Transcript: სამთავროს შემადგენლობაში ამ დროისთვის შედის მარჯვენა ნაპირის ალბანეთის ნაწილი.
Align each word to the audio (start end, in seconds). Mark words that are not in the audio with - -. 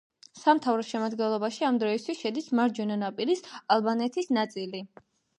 სამთავროს 0.43 0.87
შემადგენლობაში 0.91 1.67
ამ 1.67 1.75
დროისთვის 1.83 2.21
შედის 2.21 2.47
მარჯვენა 2.59 2.97
ნაპირის 3.01 3.43
ალბანეთის 3.75 4.31
ნაწილი. 4.39 4.83